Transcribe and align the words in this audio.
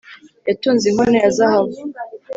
yatunze 0.47 0.83
inkono 0.87 1.17
ya 1.23 1.29
zahabu 1.37 1.75